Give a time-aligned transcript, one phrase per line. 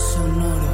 [0.00, 0.72] Sonoro.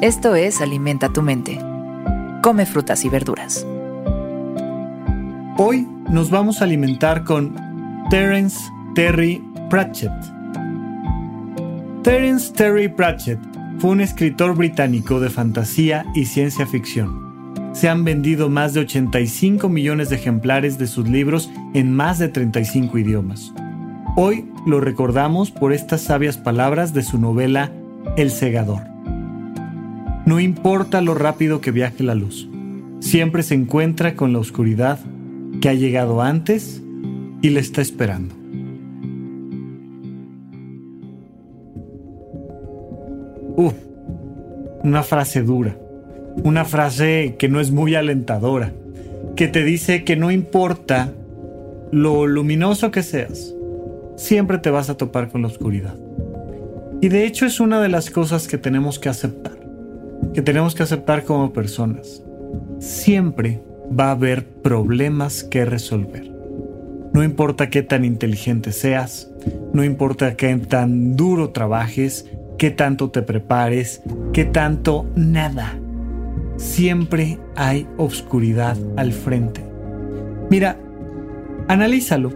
[0.00, 1.58] Esto es Alimenta tu mente.
[2.42, 3.66] Come frutas y verduras.
[5.58, 7.54] Hoy nos vamos a alimentar con
[8.08, 8.58] Terence
[8.94, 10.12] Terry Pratchett.
[12.02, 13.38] Terence Terry Pratchett
[13.78, 17.27] fue un escritor británico de fantasía y ciencia ficción
[17.72, 22.28] se han vendido más de 85 millones de ejemplares de sus libros en más de
[22.28, 23.52] 35 idiomas.
[24.16, 27.72] Hoy lo recordamos por estas sabias palabras de su novela
[28.16, 28.82] El segador.
[30.26, 32.48] No importa lo rápido que viaje la luz,
[33.00, 34.98] siempre se encuentra con la oscuridad
[35.60, 36.82] que ha llegado antes
[37.42, 38.34] y le está esperando.
[43.56, 43.74] Uf,
[44.82, 45.76] una frase dura
[46.44, 48.72] una frase que no es muy alentadora,
[49.36, 51.12] que te dice que no importa
[51.90, 53.54] lo luminoso que seas,
[54.16, 55.94] siempre te vas a topar con la oscuridad.
[57.00, 59.58] Y de hecho es una de las cosas que tenemos que aceptar,
[60.34, 62.22] que tenemos que aceptar como personas.
[62.80, 63.60] Siempre
[63.98, 66.30] va a haber problemas que resolver.
[67.12, 69.30] No importa qué tan inteligente seas,
[69.72, 72.26] no importa qué tan duro trabajes,
[72.58, 75.77] qué tanto te prepares, qué tanto nada
[76.58, 79.64] siempre hay obscuridad al frente.
[80.50, 80.78] Mira,
[81.68, 82.32] analízalo.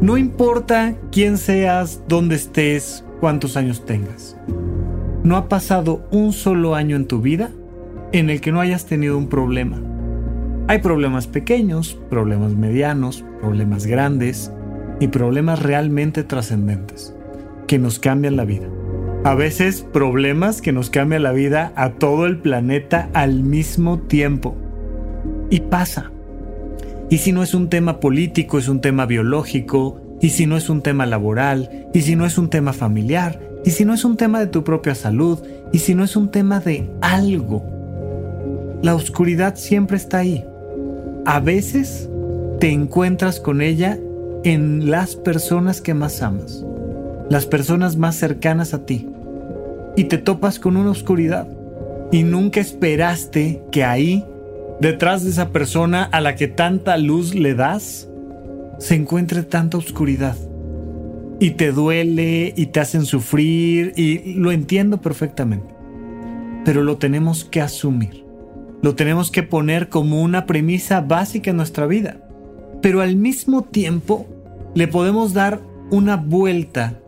[0.00, 4.36] No importa quién seas, dónde estés, cuántos años tengas.
[5.24, 7.50] No ha pasado un solo año en tu vida
[8.12, 9.80] en el que no hayas tenido un problema.
[10.68, 14.52] Hay problemas pequeños, problemas medianos, problemas grandes
[15.00, 17.14] y problemas realmente trascendentes
[17.66, 18.68] que nos cambian la vida
[19.26, 24.54] a veces problemas que nos cambian la vida a todo el planeta al mismo tiempo.
[25.50, 26.12] Y pasa.
[27.10, 30.70] Y si no es un tema político, es un tema biológico, y si no es
[30.70, 34.16] un tema laboral, y si no es un tema familiar, y si no es un
[34.16, 35.40] tema de tu propia salud,
[35.72, 37.64] y si no es un tema de algo.
[38.82, 40.44] La oscuridad siempre está ahí.
[41.24, 42.08] A veces
[42.60, 43.98] te encuentras con ella
[44.44, 46.64] en las personas que más amas,
[47.28, 49.08] las personas más cercanas a ti
[49.96, 51.48] y te topas con una oscuridad.
[52.12, 54.24] Y nunca esperaste que ahí,
[54.80, 58.08] detrás de esa persona a la que tanta luz le das,
[58.78, 60.36] se encuentre tanta oscuridad.
[61.40, 65.74] Y te duele y te hacen sufrir y lo entiendo perfectamente.
[66.64, 68.24] Pero lo tenemos que asumir.
[68.82, 72.18] Lo tenemos que poner como una premisa básica en nuestra vida.
[72.82, 74.26] Pero al mismo tiempo
[74.74, 77.00] le podemos dar una vuelta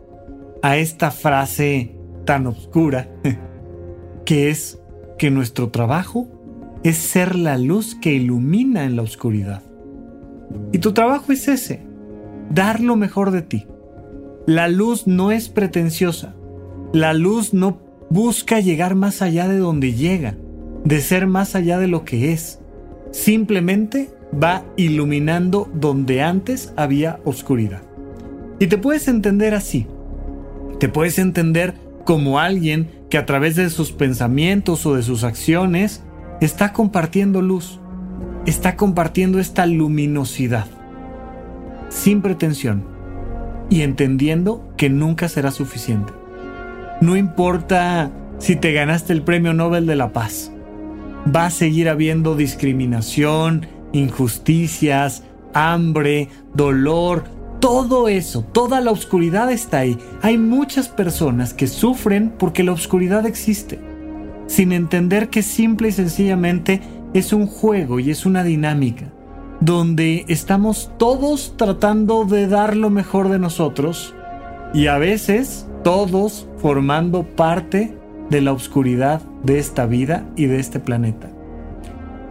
[0.61, 1.98] a esta frase
[2.29, 3.09] tan oscura,
[4.23, 4.79] que es
[5.17, 6.27] que nuestro trabajo
[6.83, 9.63] es ser la luz que ilumina en la oscuridad.
[10.71, 11.81] Y tu trabajo es ese,
[12.51, 13.65] dar lo mejor de ti.
[14.45, 16.35] La luz no es pretenciosa.
[16.93, 17.79] La luz no
[18.11, 20.37] busca llegar más allá de donde llega,
[20.85, 22.59] de ser más allá de lo que es.
[23.09, 27.81] Simplemente va iluminando donde antes había oscuridad.
[28.59, 29.87] Y te puedes entender así.
[30.79, 36.03] Te puedes entender como alguien que a través de sus pensamientos o de sus acciones
[36.41, 37.79] está compartiendo luz,
[38.47, 40.65] está compartiendo esta luminosidad,
[41.89, 42.83] sin pretensión
[43.69, 46.11] y entendiendo que nunca será suficiente.
[46.99, 50.51] No importa si te ganaste el Premio Nobel de la Paz,
[51.27, 57.25] va a seguir habiendo discriminación, injusticias, hambre, dolor,
[57.59, 59.97] todo eso, toda la oscuridad está ahí.
[60.21, 63.79] Hay muchas personas que sufren porque la oscuridad existe,
[64.47, 66.81] sin entender que simple y sencillamente
[67.13, 69.11] es un juego y es una dinámica,
[69.59, 74.13] donde estamos todos tratando de dar lo mejor de nosotros
[74.73, 77.93] y a veces todos formando parte
[78.29, 81.29] de la oscuridad de esta vida y de este planeta.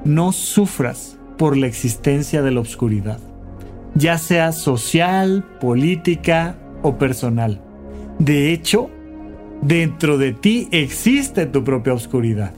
[0.04, 3.18] No sufras por la existencia de la oscuridad
[3.98, 7.60] ya sea social, política o personal.
[8.18, 8.90] De hecho,
[9.60, 12.52] dentro de ti existe tu propia oscuridad.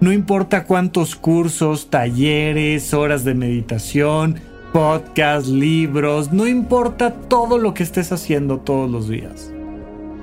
[0.00, 4.36] No importa cuántos cursos, talleres, horas de meditación,
[4.72, 9.52] podcasts, libros, no importa todo lo que estés haciendo todos los días.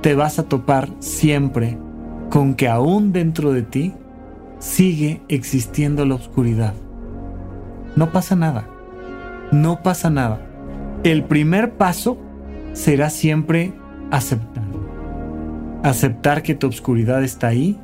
[0.01, 1.77] Te vas a topar siempre
[2.29, 3.93] con que aún dentro de ti
[4.59, 6.73] sigue existiendo la oscuridad.
[7.97, 8.69] No pasa nada.
[9.55, 10.41] No pasa nada.
[11.05, 12.17] El primer paso
[12.73, 13.71] será siempre
[14.11, 14.65] aceptar.
[15.81, 17.79] Aceptar que tu oscuridad está ahí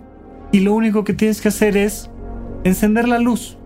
[0.51, 2.11] y lo único que tienes que hacer es
[2.65, 3.57] encender la luz,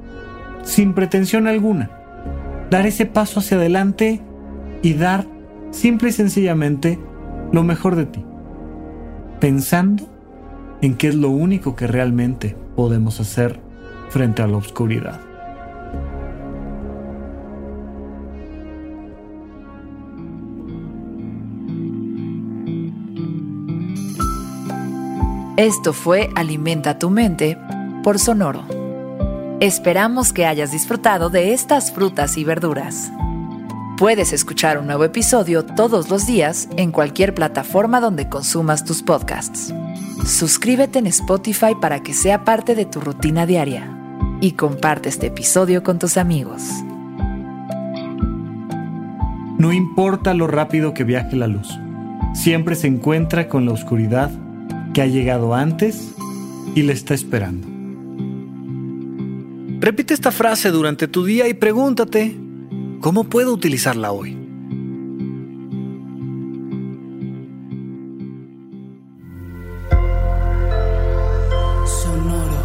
[0.62, 1.90] sin pretensión alguna.
[2.70, 4.22] Dar ese paso hacia adelante
[4.84, 5.26] y dar
[5.72, 7.00] simple y sencillamente
[7.52, 8.24] lo mejor de ti.
[9.40, 10.08] Pensando
[10.84, 13.60] en qué es lo único que realmente podemos hacer
[14.10, 15.25] frente a la oscuridad.
[25.58, 27.58] Esto fue Alimenta tu mente
[28.04, 28.66] por Sonoro.
[29.62, 33.10] Esperamos que hayas disfrutado de estas frutas y verduras.
[33.98, 39.74] Puedes escuchar un nuevo episodio todos los días en cualquier plataforma donde consumas tus podcasts.
[40.26, 43.90] Suscríbete en Spotify para que sea parte de tu rutina diaria
[44.42, 46.64] y comparte este episodio con tus amigos.
[49.58, 51.80] No importa lo rápido que viaje la luz,
[52.34, 54.32] siempre se encuentra con la oscuridad
[54.96, 56.16] que ha llegado antes
[56.74, 57.68] y le está esperando.
[59.82, 62.34] Repite esta frase durante tu día y pregúntate,
[63.02, 64.38] ¿cómo puedo utilizarla hoy?
[71.86, 72.64] Sonoro.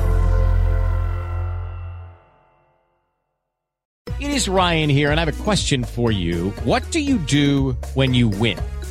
[4.21, 6.53] It is Ryan here, and I have a question for you.
[6.65, 8.57] What do you do when you win?